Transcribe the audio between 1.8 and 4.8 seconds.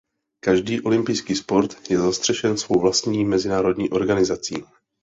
je zastřešen svou vlastní mezinárodní organizací.